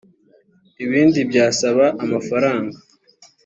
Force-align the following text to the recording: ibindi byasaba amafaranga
ibindi 0.83 1.19
byasaba 1.29 1.85
amafaranga 2.03 2.77